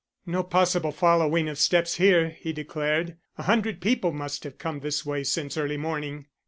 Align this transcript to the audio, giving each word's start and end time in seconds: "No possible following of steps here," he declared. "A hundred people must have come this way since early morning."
"No 0.25 0.41
possible 0.41 0.91
following 0.91 1.47
of 1.47 1.59
steps 1.59 1.97
here," 1.97 2.29
he 2.31 2.53
declared. 2.53 3.17
"A 3.37 3.43
hundred 3.43 3.81
people 3.81 4.11
must 4.11 4.43
have 4.45 4.57
come 4.57 4.79
this 4.79 5.05
way 5.05 5.23
since 5.23 5.57
early 5.59 5.77
morning." 5.77 6.25